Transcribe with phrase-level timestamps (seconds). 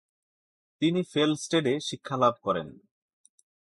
[0.81, 2.67] তিনি ফেলস্টেডে শিক্ষালাভ করেন।